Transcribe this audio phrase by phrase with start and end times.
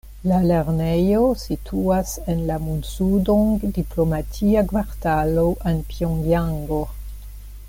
[0.29, 6.85] La lernejo situas en la Munsudong diplomatia kvartalo en Pjongjango.